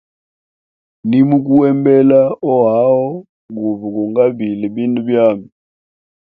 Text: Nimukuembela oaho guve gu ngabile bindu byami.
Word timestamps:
Nimukuembela 1.07 2.21
oaho 2.53 3.05
guve 3.57 3.87
gu 3.95 4.03
ngabile 4.11 4.65
bindu 4.75 4.99
byami. 5.07 5.47